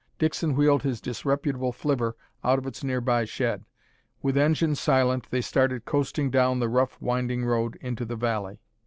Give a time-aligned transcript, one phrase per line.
[0.17, 3.65] Dixon wheeled his disreputable flivver out of its nearby shed.
[4.23, 8.57] With engine silent they started coasting down the rough winding road into the valley.